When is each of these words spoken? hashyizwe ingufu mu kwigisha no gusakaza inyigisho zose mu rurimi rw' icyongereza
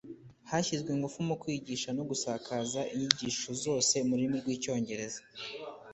hashyizwe 0.49 0.89
ingufu 0.95 1.19
mu 1.27 1.35
kwigisha 1.41 1.89
no 1.97 2.03
gusakaza 2.09 2.79
inyigisho 2.93 3.49
zose 3.63 3.93
mu 4.05 4.13
rurimi 4.17 4.35
rw' 4.41 4.53
icyongereza 4.55 5.21